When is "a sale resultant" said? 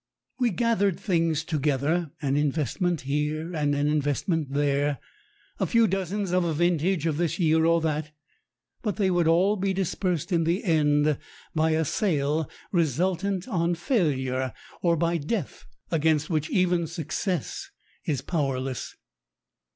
11.73-13.47